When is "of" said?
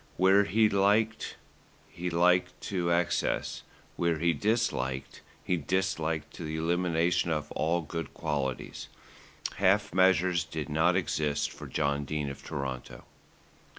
7.29-7.51, 12.31-12.43